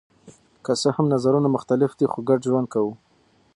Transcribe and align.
که 0.65 0.71
څه 0.81 0.89
هم 0.95 1.05
نظرونه 1.13 1.47
مختلف 1.55 1.91
دي 1.99 2.05
خو 2.11 2.19
ګډ 2.29 2.39
ژوند 2.47 2.67
کوو. 2.73 2.93